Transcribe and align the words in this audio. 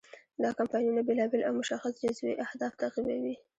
دا 0.43 0.49
کمپاینونه 0.59 1.01
بیلابیل 1.07 1.41
او 1.47 1.53
مشخص 1.61 1.93
جزوي 2.01 2.33
اهداف 2.45 2.73
تعقیبوي. 2.81 3.35